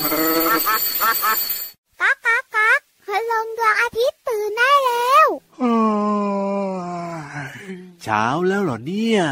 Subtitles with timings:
[0.00, 5.26] ก้ากก๊ากก๊ากพลงดวงอาทิตย์ตื่นได้แล้ว
[8.02, 9.22] เช้าแล้วเหรอเนี่ย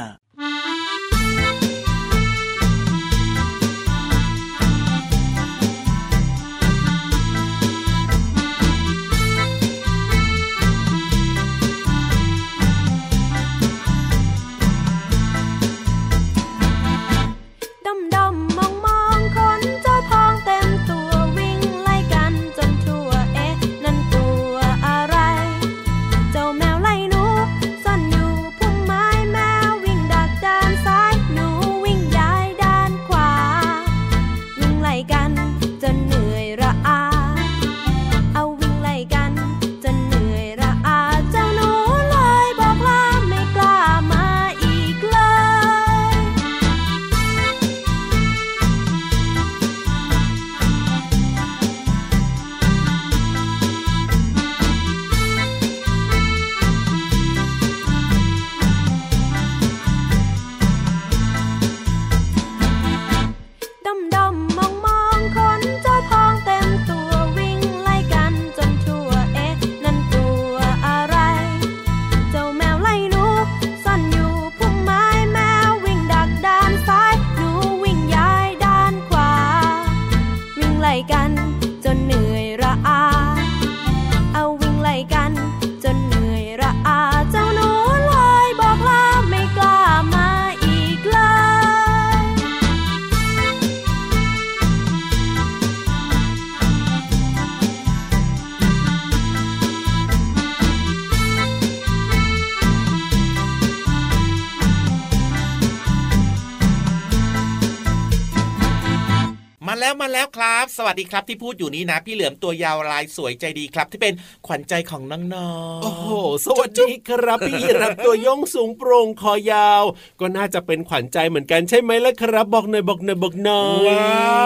[109.81, 114.15] แล้วมาแล้วครับ สวัสดีครับที่พูดอยู่นี้นะ พี่เหลือมตัวยาวลายสวยใจดีครับ ที่เป็น
[114.47, 116.09] ขวัญใจของน้องๆโอ้โห
[116.45, 119.83] สวัสดีครับพี่รับตัวโยงสูงโปร่งคอยาว
[120.21, 124.39] ก็น่าจะเป็นขวัญใจเหมือนกันใช่ไหมล่ะครับ บอกหน่อยบอกหน่อยบอกหน่อยว้า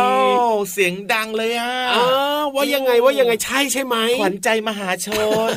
[0.52, 2.06] วเสียงดังเลยอะอ้า
[2.42, 5.08] วว่ายังไงว่ายังไงใช่ใช่ไหมขวัญใจมหาช
[5.48, 5.50] น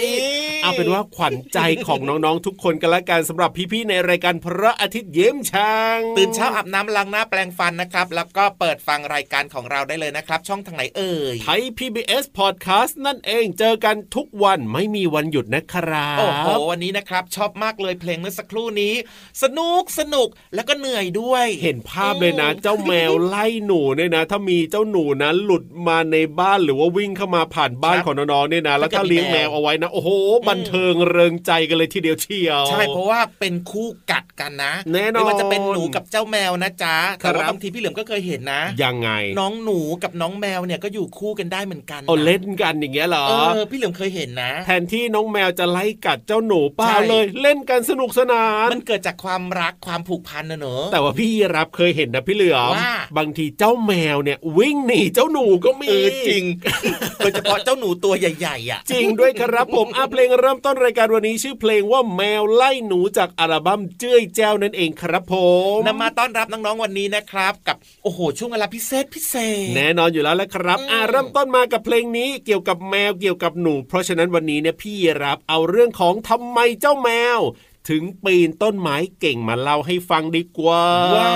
[0.00, 18.94] นี่ เอาเป็นว่าขวัญใจของน้องๆทุกคนกันละกันสำหรับพี่ๆในรายการพระอาทิตย์เยิ้มช่างตื่นเช้าอาบน้ำล้างหน้าแปรงฟันนะครับ แล้วก็เปิดฟังรายการของเราได้เลยนะครับ ช่องทางไหนเอ่ยไทย PBS Podcast นั่นเองเจอกันทุกวันไม่มีวันหยุดนะครับโอ้โหวันนี้นะครับ ชอบมากเลยเพลงเมื่อสักครู่นี้
[19.42, 30.10] สนุกสนุกแล้วก็เหนื่อยด้วย เห็นภาพเลยนะ เจ้าแมวไล่หนูเนี่ยนะ ถ้ามีเจ้าหนูนะหลุดมาในบ้านหรือว่าวิ่งเข้ามาผ่านบ้านครับของน้องๆเนี่ยนะ แล้วถ้าเลี้ยงแมวเอาไว้นะโอ้โห
[30.48, 39.10] บันเทิงเริงใจกันเลยทีเดียวเชียว ใช่เพราะว่าเป็นคู่กัดกันนะแน่นอนไม่ว่าจะเป็นหนูกับเจ้าแมวนะจ๊ะครับแต่ว่าบางทีพี่เหลือมก็เคยเห็นนะ ยังไง
[39.40, 56.44] น้องหนูกับน้องแมวเนี่ยก็อยู่คู่กันได้เหมือนกันนะเอาเล่นกันอย่างเงี้ยเหรอเออพี่เหลือมเคยเห็นนะ แทนที่น้องแมวจะไล่กัดเจ้าหนูเปล่าใช่เลย เล่นกันสนุกสนาน มันเกิดจากความรักความผูกพันนะเนอะแต่ว่าพี่รับเคยเห็นนะพี่เหลือมว่าบางทีเจ้าแมวเนี่ยวิ่งหนีเจ้าหนูก็มีเออจริง
[57.18, 65.34] โดยเฉพาะเจ้าหนูตัวใหญ่ๆอะ จริงด้วยครับผมอาเพลงเริ่มต้นรายการวันนี้ชื่อเพลงว่าแมวไล่หนูจากอัลบั้มเจ้ยแจ้วนั่นเองครับผ
[65.76, 69.34] มนำมาต้อนรับน้องๆวันนี้นะครับ กับโอ้โหช่วงเวลาพิเศษพิเศ
[69.66, 77.40] ษ แน่นอนอยู่แล้วแหละครับอืมอ่าเริ่มต้นมากับเพลงนี้เกี่ยวกับแมวเกี่ยวกับหนู เพราะฉะนั้นวันนี้เนี่ยพี่รับเอาเรื่องของทำไมเจ้าแมว
[77.90, 80.84] ถึงปีนต้นไม้เก่งมาเล่าให้ฟังดีกว่า
[81.16, 81.34] ว้า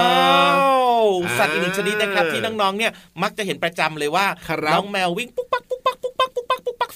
[1.03, 2.93] วอ่าสัตว์อีกหนึ่งชนิดนะครับที่น้องๆเนี่ย
[3.23, 5.68] มักจะเห็นประจำเลยว่าครับน้องแมววิ่งปุ๊กปักปุ๊กปักปุ๊กปักปุ๊กปักปุ๊กปัก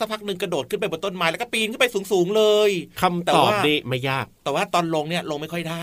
[0.03, 2.71] สักพักหนึ่งกระโดดขึ้นไปบนต้นไม้แล้วก็ปีนขึ้นไปสูงๆเลย
[3.01, 5.81] คำแต่ตอบว่านี่ไม่ยากแต่ว่าตอนลงเนี่ยลงไม่ค่อยได้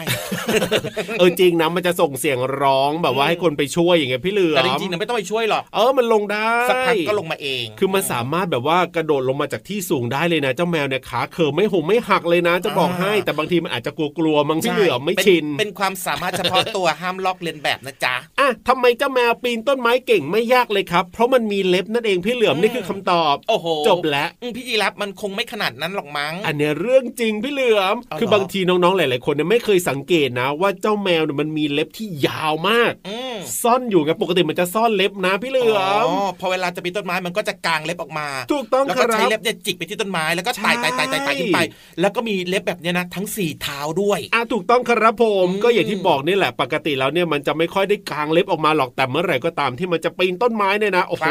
[1.20, 41.60] เออจริงนะมันจะส่งเสียงร้องแบบว่าให้คนไปช่วยอย่างเงี้ยพี่เหลือมแต่จริงๆเนี่ยไม่ต้องไปช่วยหรอกเออมันลงได้สักพักก็ลงมาเอง คือมันสามารถแบบว่ากระโดดลงมาจากที่สูงได้เลยนะ เจ้าแมวเนี่ยขาเขิมไม่หงไม่หักเลยนะ จะบอกให้แต่บางทีมันอาจจะกลัวๆมั้งพี่เหลือมไม่เป็นชิน เป็นความสามารถเฉพาะตัวห้ามลอกเลียนแบบนะจ๊ะอะทำไมเจ้าแมวปีนต้นไม้เก่งไม่ยากเลยครับ เพราะมันมีเล็บนั่นเองพี่เหลือมอืมนี่คือคำตอบโอ้โหจบแล้วอืมพี่ยีรับมันคงไม่ขนาดนั้นหรอกมั้ง อันเนี้ยเรื่องจริงพี่เหลือมเอาเหรอคือบางทีน้องๆหลาย ๆ คนเนี่ยไม่เคยสังเกตนะ ว่าเจ้าแมวเนี่ยมันมีเล็บที่ยาวมากอืมซ่อนอยู่ไงปกติมันจะซ่อนเล็บนะพี่เหลือมอ๋อพอเวลาจะปีนต้นไม้มันก็จะกางเล็บออกมาถูกต้องแล้วคก็รัใช้บเล็บเนี่ยจิกไปที่ต้นไม้แล้วก็ไต่ใช่ไต่ไต่ไต่ไต่ขึ้นไป
[42.00, 51.28] แล้วก็มีเล็บแบบเนี้ยนะทั้งสี่เท้าด้วยอะถูกต้องครับผมอืมก็อย่างที่บอกนี่แหละปกติแล้วเนี่ยมันจะไม่ค่อยได้กางเล็บออกมาหรอกแต่เมื่อไหร่ก็ตามที่มันจะปีนต้นไม้เนี่ยนะโอ้โห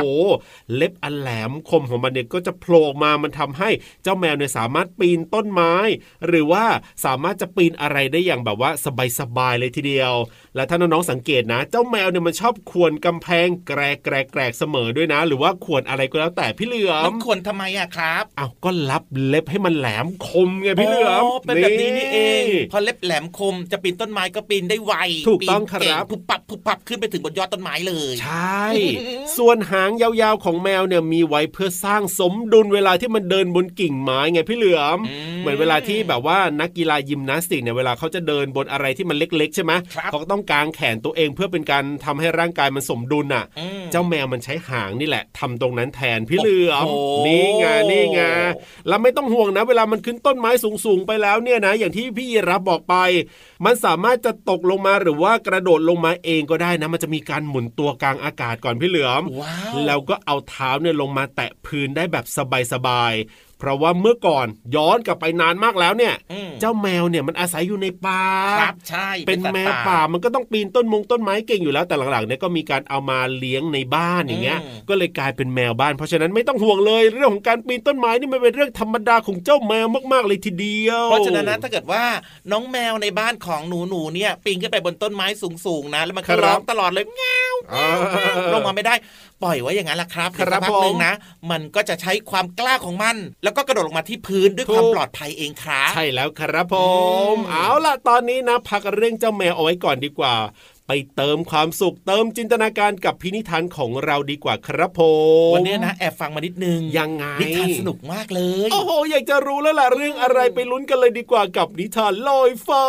[0.74, 3.70] เล็บอันแหลมคมของมันเนี่ยก็จะโผล่ออกมามันทำให้
[4.02, 5.72] เจ้าแมวเนี่ยสามารถปีนต้นไม้
[6.26, 6.64] หรือว่า
[7.04, 8.70] สามารถจะปีนอะไรได้อย่างแบบว่า
[9.20, 10.12] สบายๆเลยทีเดียว
[10.54, 24.92] และถ้าน้องๆสังเกตนะ เจ้าแมวเนี่ยมันชอบขวนกำแพงแกรกแกรกแกรกเสมอด้วยนะ หรือว่าขวนอะไรก็แล้วแต่พี่เหลือมัมนควรทำไมอะครับอ้าวก็รับเล็บให้มันแหลมคมไงพี่เหลือมเป็นแบบนี้นี่เอง พอเล็บแหลมคมจะปีนต้นไม้ก็ปีนได้ไว
[25.28, 28.64] ถูกต้องปีนเครับผุบปับผุบปับขึ้นไปถึงบนยอดต้นไม้เลย ใช่
[29.36, 48.20] ส่วนหางยาวๆของแมวเนี่ยมีไว้เพื่อสร้างสมดุลเวลาที่มันเดินบนกิ่งไม้ไงพี่เหลือมอืมเหมือนเวลาที่แบบว่านักกีฬายิมนาสติกเนี่ยเวลาเขาจะเดินบนอะไรที่มันเล็ก ๆ ใช่ไหมครับเขาก็ต้องกางแขนตัวเองเพื่อเป็นการทำให้ร่างกายมันสมดุลน่ะอืมเจ้าแมวมันใช้หางนี่แหละทำตรงนั้นแทนพี่เหลือมโอ้โหนี่ไงนี่ไง
[48.88, 50.50] แล้วไม่ต้องห่วงนะ เวลามันขึ้นต้นไม้
[50.84, 52.94] สูงๆไปแล้วเนี่ยนะ อย่างที่พี่ยีรับบอกไป
[53.64, 62.24] มันสามารถจะตกลงมาหรือว่ากระโดดลงมาเองก็ได้นะ มันจะมีการหมุนตัวกลางอากาศก่อนพี่เหลือมว้าวแล้วก็เอาเท้าเนี่ยลงมาแตะพื้นได้แบบ
[62.72, 64.46] สบายๆ เพราะว่าเมื่อก่อน
[64.76, 68.22] ย้อนกลับไปนานมากแล้วเนี่ยอืมเจ้าแมวเนี่ยมันอาศัยอยู่ในป่า
[68.60, 82.04] ครับใช่เป็นสัตแมว์วป่ามันก็ต้องปีนต้นมงต้นไม้เก่งอยู่แล้วแต่หลังๆเนี่ยก็มีการเอามาเลี้ยงในบ้านอย่างเงี้ยอืมก็เลยกลายเป็นแมวบ้าน เพราะฉะนั้นไม่ต้องห่วงเลยเรื่องของการปีนต้นไม้นี่มันเป็นเรื่องธรรมดาของเจ้าแมวมากๆเลยทีเดียว เพราะฉะนั้นนะถ้าเกิดว่า
[82.52, 85.26] น้องแมวในบ้านของหนูหนูๆเนี่ยปีนขึ้นไปบนต้นไม้
[85.64, 87.22] สูงๆนะ แล้วมันก็ร้องตลอดเลยแง
[87.52, 87.88] วอ่า
[88.52, 88.94] ลงมาไม่ได้
[89.42, 91.14] ปล่อยไว้อย่างนั้นแหละครับครับเดี๋ยวสักพักหนึ่งผมนะ
[91.50, 96.76] มันก็จะใช้ความกล้าของมัน แล้วก็กระโดดลงมาที่พื้นด้วยถูกความปลอดภัยเองครับใช่แล้วครับผ
[97.32, 100.34] มอืมเอาล่ะตอนนี้นะ พักเรื่องเจ้าแมวเอาไว้ก่อนดีกว่า
[100.86, 105.00] ไปเติมความสุขเติมจินตนาการกับพินิธานของเราดีกว่าครับผ
[105.50, 112.84] มวันนี้นะแอบฟังมานิดนึงยังไงนิทานสนุกมากเลยโอ้โหอยากจะรู้แล้วล่ะเรื่องอะไรไปลุ้นกันเลยดีกว่ากับนิทานลอยฟ้า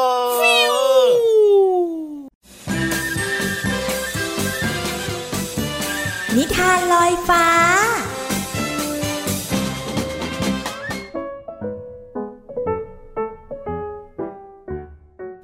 [6.37, 7.45] นิทานลอยฟ้า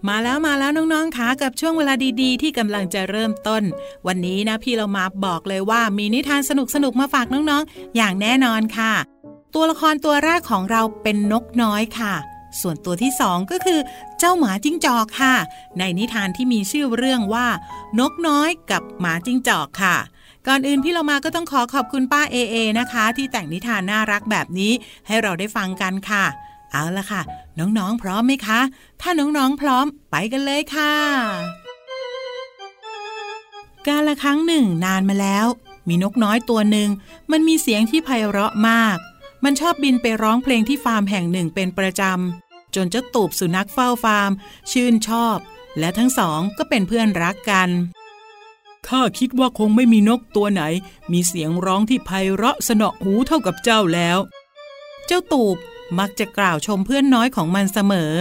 [0.07, 3.63] มาแล้วมาแล้วน้องๆคะกับช่วงเวลาดีๆ ที่กำลังจะเริ่มต้น
[4.07, 6.51] วันนี้นะพี่เรามาบอกเลยว่ามีนิทานส
[6.83, 8.93] นุกๆมาฝากน้องๆ อย่างแน่นอนค่ะ
[9.53, 12.13] ตัวละครตัวแรกของเราเป็นนกน้อยค่ะ
[12.61, 13.79] ส่วนตัวที่สองก็คือ
[14.19, 15.35] เจ้าหมาจิ้งจอกค่ะ
[15.79, 17.47] ในนิทานที่มีชื่อเรื่องว่า
[17.99, 19.97] นกน้อยกับหมาจิ้งจอกค่ะ
[20.47, 24.71] ก่อนอื่นพี่เรามาก็ต้องขอขอบคุณป้าเอเอนะคะ ที่แต่งนิทานน่ารักแบบนี้
[25.07, 26.25] ให้เราได้ฟังกันค่ะ
[26.71, 27.21] เอาละค่ะ
[27.59, 28.59] น้องๆพร้อมไหมคะ
[29.01, 30.93] ถ้าน้องๆพร้อมไปกันเลยค่ะ
[33.87, 35.45] กาละครั้งหนึ่งนานมาแล้ว
[35.87, 36.89] มีนกน้อยตัวหนึ่ง
[37.31, 38.97] มันมีเสียงที่ไพเราะมาก
[39.43, 44.31] มันชอบบินไปร้องเพลงที่ฟาร์มแห่งหนึ่งเป็นประจำจนเจ้าตูบสุนัขเฝ้าฟาร์ม
[44.71, 45.37] ชื่นชอบ
[45.79, 47.69] และทั้งสองก็เป็นเพื่อนรักกัน
[48.87, 50.63] ข้าคิดว่าคงไม่มีนกตัวไหน
[51.11, 54.17] มีเสียงร้องที่ไพเราะสนอหูเท่ากับเจ้าแล้ว
[55.07, 55.57] เจ้าตูบ
[55.99, 58.13] มักจะกล่าวชมเพื่อนน้อยของมันเสมอ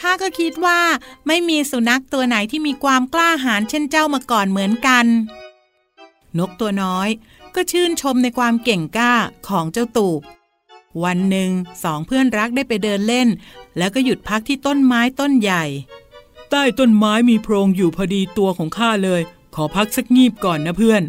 [0.00, 0.80] ข้าก็คิดว่า
[1.26, 5.06] ไม่มีสุนัขตัวไหนที่มีความกล้าหาญเช่นเจ้ามาก่อนเหมือนกัน
[6.38, 7.08] นกตัวน้อย
[7.54, 9.14] ก็ชื่นชมในความเก่งกล้า
[9.48, 10.20] ของเจ้าตูบ
[11.04, 11.50] วันหนึ่ง
[11.82, 13.28] สองเพื่อนรักได้ไปเดินเล่น
[13.78, 15.64] แล้วก็หยุดพักที่ต้นไม้ต้นใหญ่
[16.50, 19.22] ใต้ต้นไม้มีโพรงอยู่พอดีตัวของข้าเลย
[19.54, 21.02] ขอพักสักงีบก่อนนะเพื่อน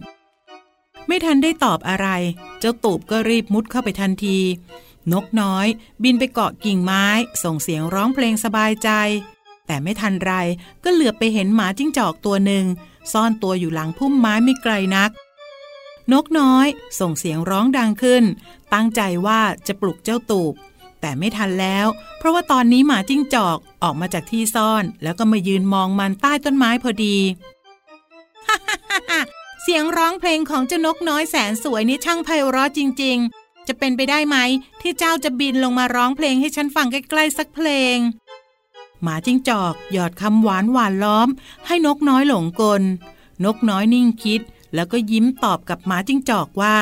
[1.08, 2.08] ไม่ทันได้ตอบอะไร
[2.60, 4.40] เจ้าตูบก็รีบมุดเข้าไปทันที
[5.12, 5.68] นกน้อย
[6.04, 7.06] บินไปเกาะกิ่งไม้
[7.44, 8.90] ส่งเสียงร้องเพลงสบายใจ
[9.68, 10.34] แต่ไม่ทันไร
[10.84, 12.66] ก็เหลือบไปเห็นหมาจิ้งจอกตัวหนึ่ง
[13.12, 15.12] ซ่อนตัวอยู่หลังพุ่มไม้ไม่ไกลนัก
[16.12, 16.68] นกน้อย
[17.00, 18.24] ส่งเสียงร้องดังขึ้น
[18.74, 20.54] ตั้งใจว่าจะปลุกเจ้าตูบ
[21.02, 27.18] แต่ไม่ทันแล้ว เพราะว่าตอนนี้หมาจิ้งจอกออกมาจากที่ซ่อน แล้วก็มายืนมองมันใต้ต้นไม้พอดี
[29.64, 34.38] เสียงร้องเพลงของเจ้านกน้อยแสนสวยนี่ช่างไพเราะจริง ๆ จะเป็นไปได้ไหม
[34.82, 37.98] ที่เจ้าจะบินลงมาร้องเพลงให้ฉันฟังใกล้ๆสักเพลง
[39.02, 41.30] หมาจิ้งจอก หยอดคำหวานหวานล้อม
[41.68, 42.84] ให้นกน้อยหลงกล
[43.46, 44.42] นกน้อยนิ่งคิด
[44.76, 46.78] แล้วก็ยิ้มตอบกับหมาจิ้งจอกว่า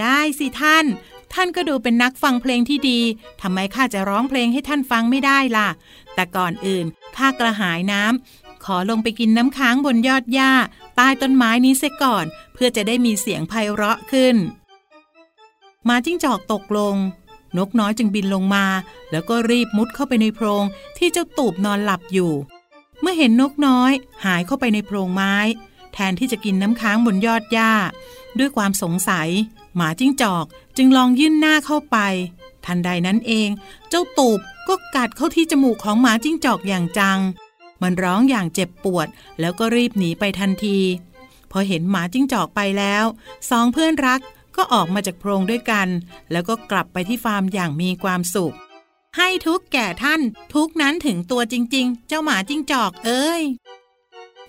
[0.00, 0.86] ได้สิท่าน
[1.32, 3.00] ท่านก็ดูเป็นนักฟังเพลงที่ดี
[3.40, 5.68] ทำไมข้าจะร้องเพลงให้ท่านฟังไม่ได้ล่ะ
[6.14, 6.84] แต่ก่อนอื่น
[7.16, 10.52] ข้ากระหายน้ำ ขอลงไปกินน้ำค้างบนยอดหญ้า
[10.96, 12.24] ใต้ต้นไม้นี้เสียก่อน
[12.54, 14.36] เพื่อจะได้มีเสียงไพเราะขึ้น
[15.84, 16.96] หมาจิ้งจอกตกลง
[17.56, 18.64] นกน้อยจึงบินลงมา
[19.10, 20.64] แล้วก็รีบมุดเข้าไปในโพรง
[20.98, 22.32] ที่เจ้าตูบนอนหลับอยู่
[23.00, 23.92] เมื่อเห็นนกน้อย
[24.24, 25.34] หายเข้าไปในโพรงไม้
[25.92, 27.72] แทนที่จะกินน้ำค้างบนยอดหญ้า
[28.38, 29.28] ด้วยความสงสัย
[29.76, 30.44] หมาจิ้งจอก
[30.76, 31.98] จึงลองยื่นหน้าเข้าไป
[32.64, 33.48] ทันใดนั้นเอง
[33.88, 37.18] เจ้าตูบก็กัดเข้าที่จมูกของหมาจิ้งจอกอย่างจัง
[37.82, 39.06] มันร้องอย่างเจ็บปวด
[39.40, 40.78] แล้วก็รีบหนีไปทันที
[41.50, 43.04] พอเห็นหมาจิ้งจอกไปแล้ว
[43.50, 44.20] สองเพื่อนรัก
[44.56, 45.88] ก็ออกมาจากโพรงด้วยกัน
[46.32, 48.54] แล้วก็กลับไปที่ฟาร์มอย่างมีความสุข
[49.16, 50.20] ให้ทุกแก่ท่าน
[50.54, 53.42] ทุกนั้นถึงตัวจริง ๆ เจ้าหมาจิ้งจอกเอ้ย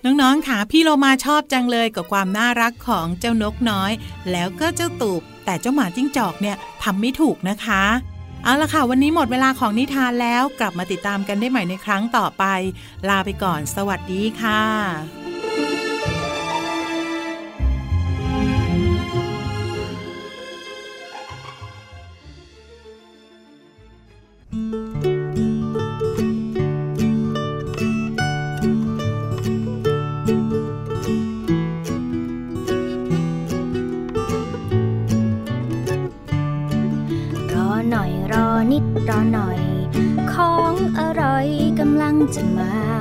[0.04, 3.92] น้องๆค่ะพี่โลมาชอบจังเลยกับความน่ารักของเจ้านกน้อย
[4.30, 7.84] แล้วก็เจ้าตูบแต่เจ้าหมาจิ้งจอกเนี่ยทำไม่ถูกนะคะ
[8.44, 12.44] เอาละค่ะ วันนี้หมดเวลาของนิทานแล้วกลับมาติดตามกันได้ใหม่ในครั้งต่อไป
[13.08, 15.19] ลาไปก่อน สวัสดีค่ะ
[42.20, 42.99] กำ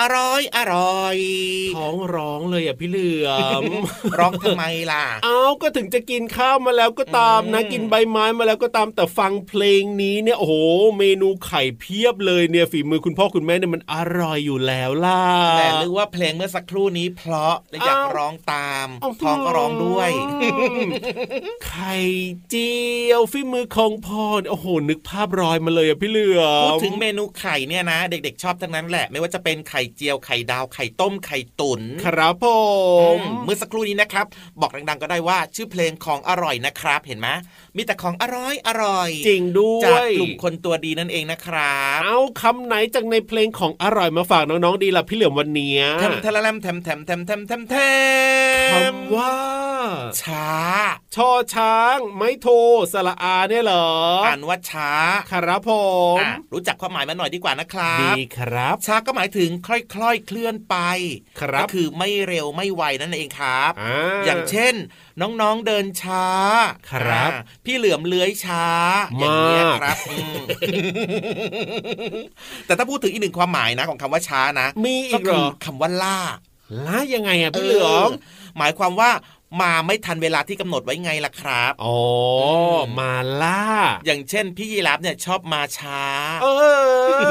[0.00, 1.16] อร่อยอร่อย
[1.76, 3.28] ท้องร้องเลยอะพี่เหลือ
[3.60, 3.62] ม
[4.18, 10.54] ร้องทำไมล่ะเอาก็ถึงจะกินข้าวมาแล้วก็ตามนะอืมกินใบไม้มาแล้วก็ตามแต่ฟังเพลงนี้เนี่ยโอ้โห
[10.98, 15.22] เมนูไข่เพียบเลยเนี่ยฝีมือคุณพ่อคุณแม่เนี่ยมันอร่อยอยู่แล้วล่ะ
[15.58, 20.10] แต่หรือว่าเพลงเมื่อสักครู่นี้เพราะและอยากอ้าวร้องตามอ้าวท้องก็ร้องด้วย
[21.66, 21.94] ไข่
[22.48, 22.72] เจี
[23.08, 32.56] ยวฝีมือของพ่อเนี่ยโอ้โหนึกภาพรอยมาเลยอะพี่เหลือมพูดถึงเมนูไข่เนี่ยนะ เด็กๆชอบทั้งนั้นแหละ ไม่ว่าจะเป็นไข่เจียวไข่ดาวไข่ต้มไข่ตุ๋นครับผอื
[33.18, 34.26] มมเมื่อสักครู่นี้นะครับ
[34.60, 37.28] บอกดังๆก็ได้ว่าชื่อเพลงของอร่อยนะครับ เห็นไหม
[37.76, 47.74] มีแต่ของอร่อยอร่อย จริงด้วจากยกลุ่มคนตัวดีนั่นเองนะครับเอาคำไหนจากในเพลงของอร่อยมาฝากน้องๆดีล่ะพี่เหลือมวันเนี้ยแทมทะละแลมแทมแทมแทมแทมแทมแท
[48.12, 48.14] ม
[48.72, 49.61] คำว่า
[50.22, 50.48] ช้า
[51.14, 52.48] ชอช้าง ไม้โท
[52.92, 53.88] สระอาเนี่ยเหรอ
[54.26, 54.92] อ่านว่าช้า
[55.32, 55.72] ครับผ
[56.16, 60.76] มอะรู้จักความหมายมันหน่อยดีกว่านะครับ ดีครับ ช้าก็หมายถึงค่อยๆ เคลื่อนไป
[61.40, 64.74] ครับ ก็คือไม่เร็วไม่ไวนั่นเองครับอ่าอย่างเช่น
[65.20, 66.26] น้องๆ เดินช้า
[66.90, 68.66] ครับอ่าพี่เหลือมเลื้อยช้า
[69.18, 70.42] อย่างเงี้ยมากครับอืม
[72.66, 76.18] แต่ถ้าพูดถึงอีกหนึ่งความหมายนะของคำว่าช้านะ มีอีก็กเหรคืออคำว่าล่า
[76.86, 78.10] ล่ายังไงอะพี่เหลือม
[78.58, 79.10] หมายความว่า
[79.60, 81.96] มาไม่ทันเวลาที่กำหนดไว้ไงล่ะครับอ๋อ
[82.82, 83.62] อมมาล่า
[84.06, 86.02] อย่างเช่นพี่ยีรับเนี่ยชอบมาช้า
[86.42, 86.46] เอ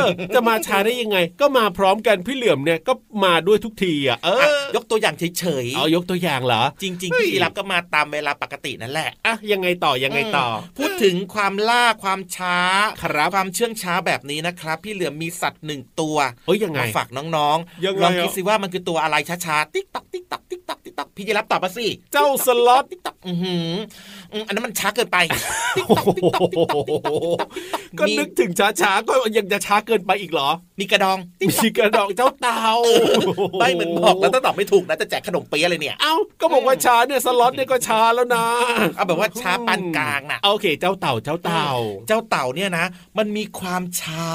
[0.03, 2.93] อ จะมาช้าได้ยังไง ก็มาพร้อมกันพี่เหลือมเนี่ยก็
[3.25, 12.57] มาด้วยทุกทีอะเออยกตัวอย่างเฉยเอายกตัวอย่างเหรอๆจริงเฮ้ๆยพี่ยีรับก็มาตามเวลาปกตินั่นแหละอะยังไงต่อยังไงต่อมพูดถึงความล่าความช้า
[13.01, 23.71] ครับความเชื่องช้าแบบนี้นะครับ พี่เหลือมมีสัตว์หนึ่งตัวเอ้ยยังไงมาฝากน้องยังไงลองคิดอะสิว่ามันคือตัวอะไรช้าๆติ๊กตักติ๊กตักติ๊กตัก ติ๊กตักพี่ยีรับตอบมาสิเจ้าสล็อตติ๊กตักอือหือ
[24.33, 25.17] อืมอันนั้นมันช้าเกินไป
[25.75, 32.71] ติ๊กตักติ๊กตักติ๊กตักติ๊กตักติ๊กตักติ๊กตักก็นึกถึงช้าๆก็ยังจะช้าเกินไปอีกเหรอ มีกระดองติ๊กมีกระดองเจ้าเต่า
[33.59, 38.45] ไม่เหมือนบอกแล้วถ้าตอบไม่ถูกนะจะแจกขนมเปี๊ยะเลยเนี่ยเอ้าก็บอกว่าช้าเนี่ยสล็อตเนี่ยก็ช้าแล้วนะ
[38.95, 41.69] เอาแบบว่าช้าปานกลางน่ะโอเค เจ้าเต่าเจ้าเต่า
[42.07, 42.85] เจ้าเต่าเนี่ยนะ
[43.17, 44.29] มันมีความช้า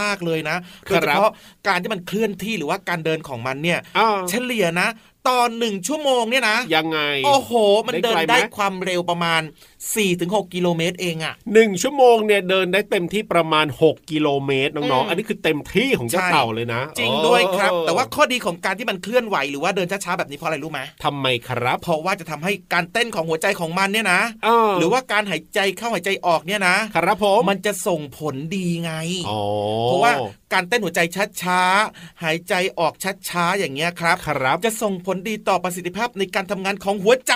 [0.00, 0.56] มากๆเลยนะ
[0.88, 1.32] คโดรับยเฉพาะ
[1.66, 4.88] การที่มันเคลื่อนที่หรือว่าการเดินของมันเนี่ยอ้าวเฉลี่ยนะ
[5.28, 7.52] ตอนหนึ่งชั่วโมงเนี่ยนะยังไง โอ้โห
[7.86, 9.42] มันเดินได้ไกลไหมได้ความเร็วประมาณ
[9.88, 28.92] 4-6 กิโลเมตรเองอะหนึ่งชั่วโมงเนี่ยเดินได้เต็มที่ประมาณ 6 กิโลเมตรน้องอืมๆอันนี้คือเต็มที่ของเจ้าใช่เต่าเลยนะ จริงด้วยครับโอ้แต่ว่าข้อดีของการที่มันเคลื่อนไหวหรือว่าเดินช้าๆแบบนี้เพราะอะไรรู้ไหมทำไมครับ เพราะว่าจะทำให้การเต้นของหัวใจของมันเนี่ยนะอ้าวหรือว่าการหายใจเข้าหายใจออกเนี่ยนะ ครับผมมันจะส่งผลดีไง
[29.28, 29.40] อ๋อ
[29.84, 30.12] เพราะว่า
[30.52, 31.00] การเต้นหัวใจ
[31.42, 32.92] ช้าๆ หายใจออก
[33.28, 37.34] ช้าๆ อย่างเงี้ยครับครับ จะส่งผลดีต่อประสิทธิภาพในการทำงานของหัวใจ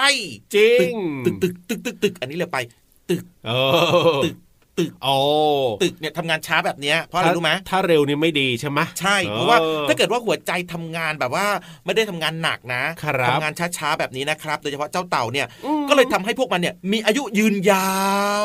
[0.54, 0.94] จริง
[1.26, 2.58] ตึกตึกตึกตึกตึกอันนี้เลยไป
[3.10, 3.50] ตึกเอ
[4.10, 4.34] อตึก
[4.78, 5.16] ตึกโอ้
[5.82, 11.46] ตึกเนี่ยทำงานช้าแบบเนี้ยเพราะอะไรรู้ไหมถ้าเร็วนี่ไม่ดีใช่ไหมใช่เพราะว่าเออถ้าเกิดว่าหัวใจทำงานแบบว่า
[11.84, 17.98] ไม่ได้ทำงานหนักนะครับทำงานช้าๆแบบนี้นะครับ โดยเฉพาะเจ้าเต่าเนี่ยอืมก็เลยทำให้พวกมันเนี่ยมีอายุยืนยา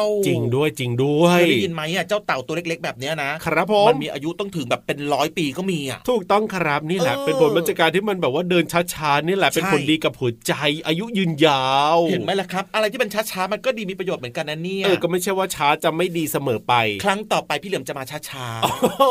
[0.03, 10.53] ว จริงด้วยจริงด้วยเคยได้ยินไหมอะเจ้าเต่าตัวเล็ก ๆ แบบเนี้ยนะครับผมมันมีอายุต้องถึงแบบเป็นร้อยปีก็มีอะถูกต้องครับนี่แหละเออเป็นผลมาจากการที่มันแบบว่าเดินช้าๆนี่แหละเป็นใช่ผลดีกับหัวใจ
[10.87, 16.73] อายุยืนยาว เห็นไหมล่ะครับ อะไรที่เป็นช้าๆมันก็ดีมีประโยชน์เหมือนกันนะเนี่ยเออก็ไม่ใช่ว่าช้าจะไม่ดีเสมอไป
[17.03, 19.01] ครั้งต่อไปพี่เหลือมจะมาช้าโอ้โห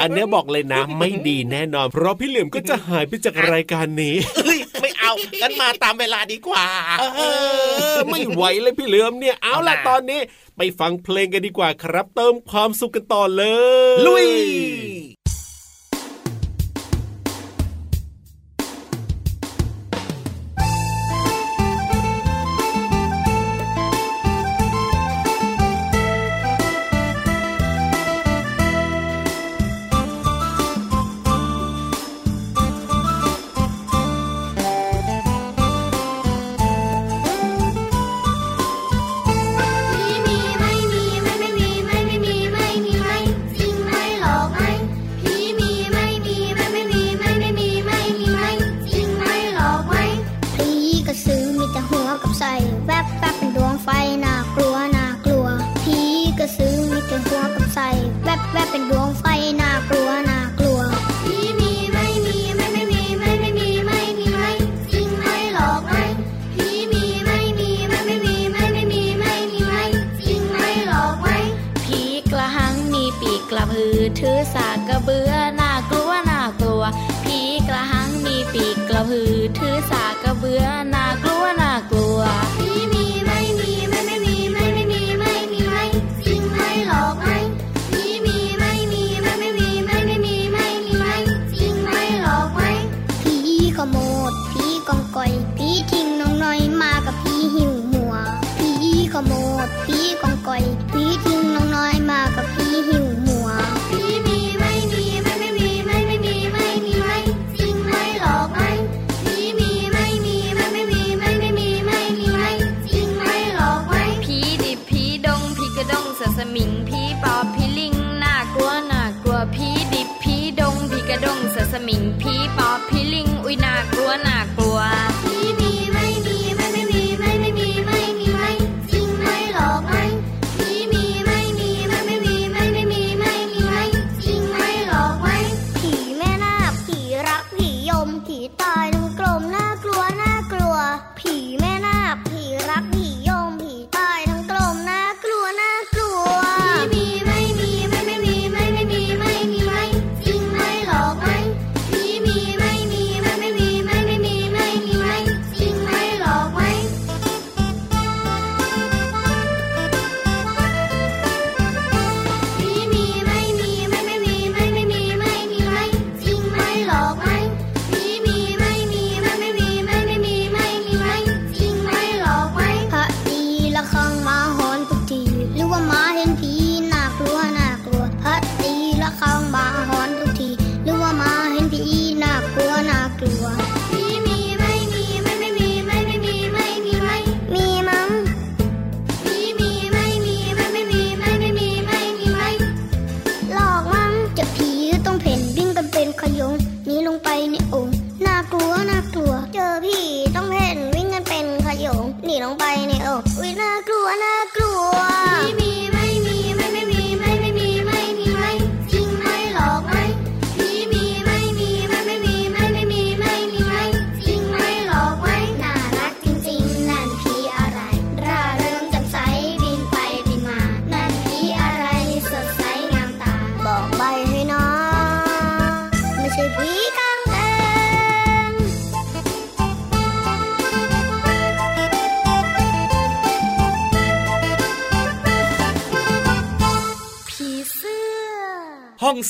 [0.00, 6.66] อันเนี้ยบอกเลยนะ ไม่ดีแน่นอน เพราะพี่เหลี่ยมก็จะหายไปจากรายการนี้ๆเอ้ยไม่เอางั้นมาตามเวลาดีกว่า
[7.00, 7.20] เอ
[7.94, 10.20] อ ไม่ไหวเลยพี่เหลือมเนี่ยเอาล่ะเอาล่ะ ตอนนี้
[10.56, 13.44] ไปฟังเพลงกันดีกว่าครับ เติมความสุขกันต่อเล
[13.94, 14.26] ย ลุย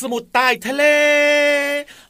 [0.00, 0.83] สมุทรใต้ทะเล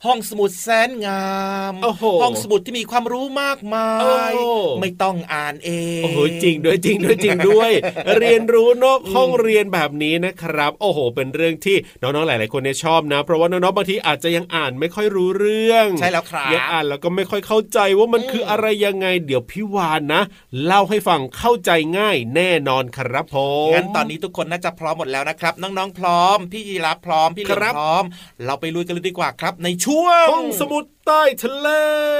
[0.06, 1.26] ห้องสมุดแสนงา
[1.72, 3.90] มโอ้โหห้องสมุดที่มีความรู้มากมา
[4.30, 7.72] ยโอ้ไม่ต้องอ่านเองโอ้โหจริงด้วยจริงด้วยจริงด้วย
[8.18, 20.22] เรียนรู้นอกห้องเรียนแบบนี้นะครับ โอ้โห เป็นเรื่องที่น้องๆหลาย ๆ คนเนี่ยชอบนะ เพราะว่าน้องๆบางทีอาจจะยังอ่านไม่ค่อยรู้เรื่องใช่แล้วครับยังอ่านแล้วก็ไม่ค่อยเข้าใจว่ามันคืออะไรยังไง เดี๋ยวพี่วานนะ
[20.64, 23.36] เล่าให้ฟังเข้าใจง่ายแน่นอนครับผ
[23.68, 28.04] มงั้นตอนนี้ทุกคนน่าจะพร้อมหมดแล้วนะครับ น้องๆพร้อม พี่ยีรับพร้อมพี่เหลือมครับพร้อม
[28.44, 31.68] เราไปลุยกันเลยดีกว่าครับในช่วงห้องสมุดใต้ทะเล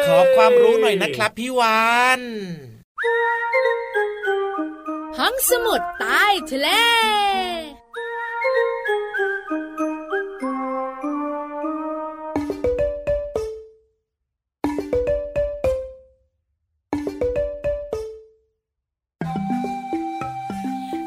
[0.09, 2.21] ขอความรู้หน่อยนะครับพี่วาน
[5.19, 6.69] ห้องสมุดใต้ทะเล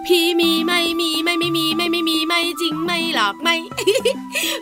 [0.05, 1.82] พี่มีไม่มีไม่ไม่มีไม่
[2.29, 3.55] ไม่มีไม่จริงไม่หลอกไม่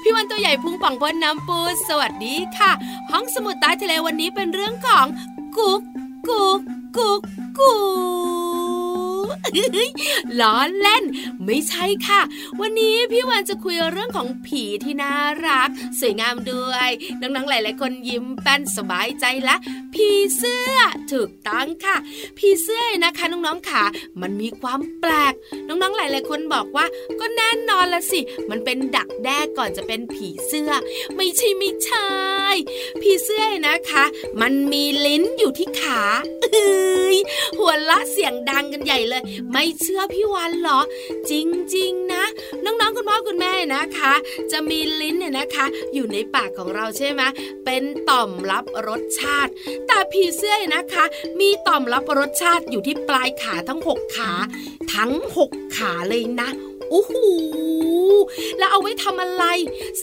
[0.01, 2.71] พี่วันตัวใหญ่พุงป่องพ้นน้ำปูสวัสดีค่ะ
[3.11, 5.05] ห้องสมุดใต้ทะเลวันนี้เป็นเรื่องของ
[5.57, 5.81] กุ๊ก
[6.27, 6.59] กุ๊ก
[6.97, 7.21] กุ๊ก
[7.57, 7.75] กุ๊
[8.59, 8.60] ก
[10.39, 11.03] ล้อเล่น
[11.45, 12.21] ไม่ใช่ค่ะ
[12.59, 15.15] วันนี้พี่วันจะคุยเรื่องของผีที่น่า
[15.47, 16.89] รัก สวยงามด้วย
[17.21, 19.55] น้องๆหลายๆคนยิ้มแป้นสบายใจและ
[19.93, 20.77] ผีเสื้อ
[21.11, 21.95] ถูกต้องค่ะ
[22.37, 23.83] ผีเสื้อนะคะน้องๆค่ะ
[24.21, 25.33] มันมีความแปลก
[25.67, 26.85] น้องๆหลายๆคนบอกว่า
[27.19, 30.71] ก็แน่นอนละสิ มันเป็นดักแด้ก่อนจะเป็นผีเสื้อ
[31.15, 32.09] ไม่ใช่ไม่ใช่
[33.01, 34.03] ผีเสื้อนะคะ
[34.41, 36.01] มันมีลิ้นอยู่ที่ขา
[36.41, 37.17] เอ้ย
[37.59, 40.79] หัวละเสียงดังกันใหญ่เลยไม่เชื่อพี่วันเหรอ
[41.31, 41.33] จ
[41.75, 42.23] ริง ๆ นะ
[42.63, 44.13] น้องๆคุณพ่อคุณแม่นะคะ
[44.51, 47.21] จะมีลิ้นเนี่ยนะคะ อยู่ในปากของเราใช่ไหม
[47.65, 49.51] เป็นต่อมรับรสชาติ
[49.87, 51.05] แต่ผีเสื้อเนี่ยนะคะ
[51.39, 54.31] มีต่อมรับรสชาติอยู่ที่ปลายขาทั้งหกขา
[54.95, 56.49] ทั้งหกขาเลยนะ
[56.91, 57.13] โอ้โห
[58.57, 59.45] แล้วเอาไว้ทำอะไร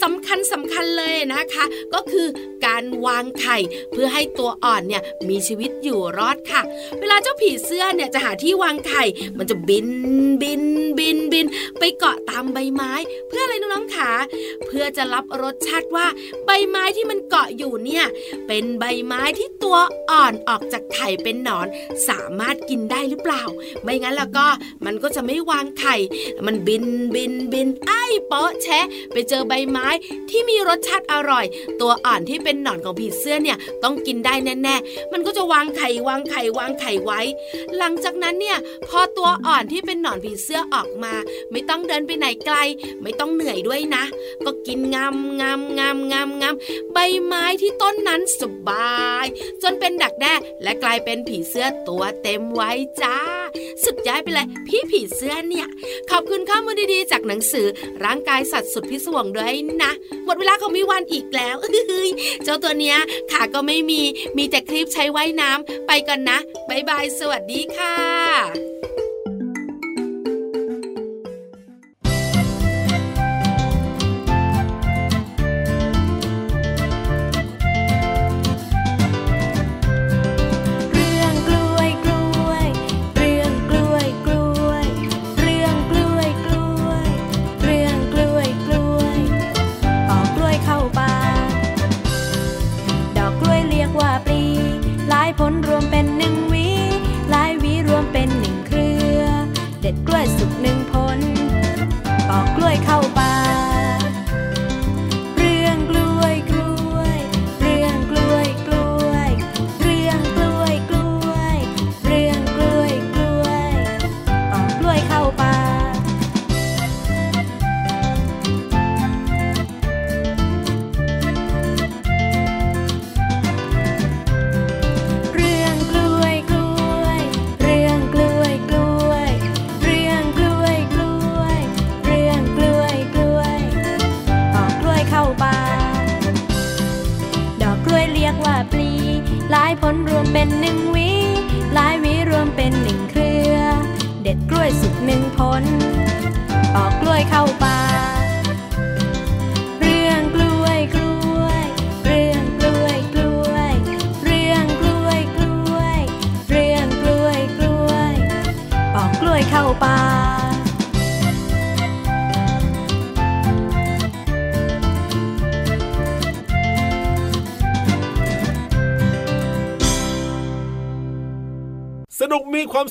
[0.03, 2.27] สำคัญสำคัญเลยนะคะ ก็คือ
[2.67, 3.59] การวางไข่
[3.93, 6.63] เพื่อให้ตัวอ่อนเนี่ยมีชีวิตอยู่รอดค่ะ
[7.01, 9.05] เวลาเจ้าผีเสื้อเนี่ยจะหาที่วางไข่
[9.39, 9.89] มันจะบิน
[10.43, 10.63] บิน
[10.99, 11.47] บินบิน
[11.79, 12.93] ไปเกาะตามใบไม้
[13.29, 14.11] เพื่ออะไรน้องๆขา
[14.67, 16.07] เพื่อจะรับรสชาติว่า
[16.47, 18.05] ใบไม้ที่มันเกาะอยู่เนี่ย
[18.47, 19.79] เป็นใบไม้ที่ตัว
[20.11, 21.67] อ่อนออกจากไข่เป็นหนอน
[22.09, 23.43] สามารถกินได้หรือเปล่า
[23.83, 24.47] ไม่งั้นแล้วก็
[24.85, 25.97] มันก็จะไม่วางไข่
[26.47, 26.78] มันบิน
[27.15, 29.87] บินบินไอ้เปาะแชะ ไปเจอใบไม้
[30.31, 31.47] ที่มีรสชาติอร่อย
[31.81, 37.21] ตัวอ่อนที่เป็นหนอนของผีเสื้อเนี่ยต้องกินได้แน่ๆ มันก็จะวางไข่วางไข่วางไข่ไว้
[37.79, 41.15] หลังจากนั้นเนี่ยพอตัวอ่อนที่เป็นหนอนผีเสื้อออกมา
[41.51, 42.57] ไม่ต้องเดินไปไหนไกล
[43.03, 44.05] ไม่ต้องเหนื่อยด้วยนะ
[44.45, 46.55] ก็กินงามงามงามงามงาม
[46.93, 49.27] ใบไม้ที่ต้นนั้นสบาย
[49.63, 52.71] จนเป็นดักแด้และกลายเป็นผีเสื้อตัวเต็มไว้
[53.03, 53.19] จ้า
[53.85, 55.67] สุดย้ายไปเลยพี่ผีเสื้อเนี่ย
[56.11, 57.67] ขอบคุณข้อมูลดีๆ จากหนังสือ
[58.05, 59.93] ร่างกายสัตว์สุดพิศวงด้วยนะ
[60.25, 61.57] หมดเวลาของพี่วันอีกแล้ว
[62.45, 62.99] เจ้าตัวเนี้ย
[63.33, 64.03] ขาก็ไม่มี
[64.37, 68.78] มีแต่คลิปใช้ว่ายน้ำไปก่อนนะบายบายสวัสดีค่ะ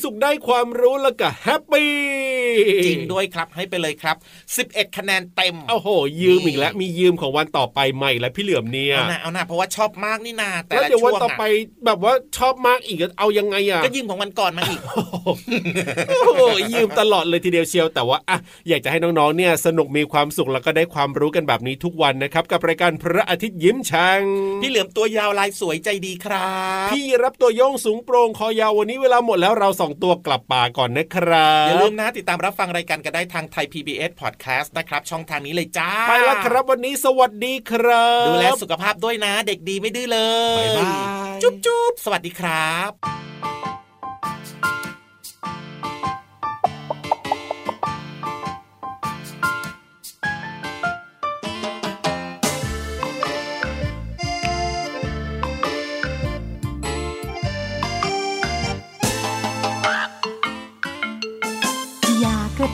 [0.08, 1.92] สนุกมีความสุขได้ความรู้แล้วก็แฮปปี้
[2.86, 4.16] จริงด้วยครับให้ไปเลยครับ
[4.58, 5.90] 11 คะแนนเต็มโอ้โห
[6.22, 11.44] ยืมอีกแล้ว มียืมของวันต่อไปใหม่แล้วพี่เหลือมเนี่ยเอาหน้าเอาหน้าเพราะว่าชอบมากนี่นาแต่แล้วละเดี๋ยวช่วันวงต่อไป
[11.86, 14.80] แบบว่าชอบมากอีกเอายังไงอะก็ยืมของวันก่อนมาอีก
[16.10, 16.44] โอ้โห
[16.74, 24.22] ยืมตลอดเลยทีเดียวเชียวแต่ว่าอะอยากจะให้น้องๆเนี่ยสนุกมีความสุขแล้วก็ได้ความรู้กันแบบนี้ทุกวันนะครับ กับรายการพระอาทิตย์ยิ้มช่าง
[24.62, 26.48] พี่เหลือมตัวยาวลายสวยใจดีครั
[26.88, 40.20] บ พี่รับตัวโยงสูงโปร่งคอยาววันนี้เวลาหมดแล้วเราสองตัวกลับป่าก่อนนะครับอย่าลืมนะติดตามรับฟังรายการกันได้ทางไทย PBS Podcast นะครับ ช่องทางนี้เลยจ้า ไปแล้วครับวันนี้สวัสดีครับ ดูแลสุขภาพด้วยนะ เด็กดีไม่ดื้อเล
[40.62, 40.92] ยบ๊ายบา
[41.38, 42.92] ยจุ๊บจุ๊บสวัสดีครับ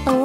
[0.01, 0.22] อย่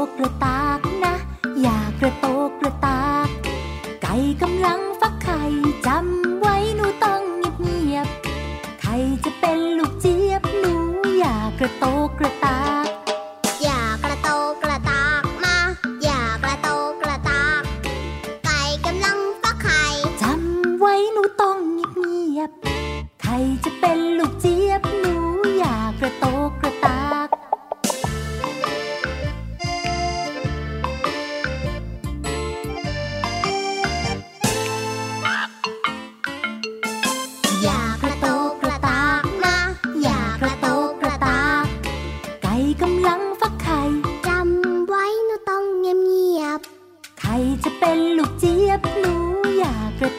[47.65, 49.15] จะเป็นลูกเจี๊ยบหนู
[49.59, 50.11] อยากกกระ